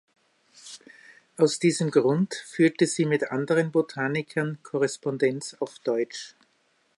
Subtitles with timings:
[1.37, 6.33] Aus diesem Grund führte sie mit anderen Botanikern Korrespondenz auf Deutsch.